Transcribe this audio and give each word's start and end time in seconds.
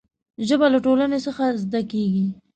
ژبه 0.47 0.67
له 0.73 0.79
ټولنې 0.85 1.19
څخه 1.25 1.43
زده 1.63 1.81
کېږي. 1.91 2.25